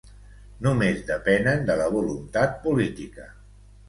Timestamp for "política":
2.65-3.27